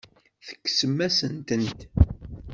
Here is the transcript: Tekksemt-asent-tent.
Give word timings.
Tekksemt-asent-tent. 0.47 1.79